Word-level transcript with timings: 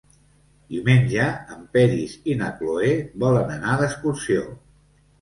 Diumenge 0.75 1.27
en 1.57 1.61
Peris 1.77 2.17
i 2.35 2.39
na 2.41 2.51
Cloè 2.57 2.91
volen 3.27 3.57
anar 3.61 3.81
d'excursió. 3.87 4.47